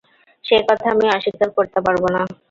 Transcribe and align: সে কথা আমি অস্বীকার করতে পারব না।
সে 0.45 0.55
কথা 0.67 0.85
আমি 0.93 1.05
অস্বীকার 1.15 1.49
করতে 1.57 1.79
পারব 1.85 2.03
না। 2.15 2.21